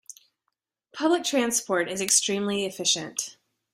Public 0.93 1.23
transport 1.23 1.87
is 1.87 2.01
extremely 2.01 2.65
efficient. 2.65 3.37